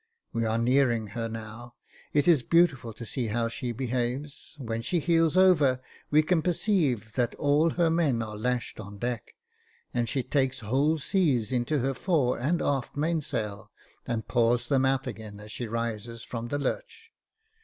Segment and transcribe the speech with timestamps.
[0.33, 1.75] We are nearing her now.
[2.11, 7.13] It is beautiful to see how she behaves: when she heels over, we can perceive
[7.13, 9.35] that all her men are lashed on deck,
[9.93, 13.69] and she takes whole seas into her fore and aft mainsail,
[14.07, 17.11] and pours them out again as she rises from the lurch.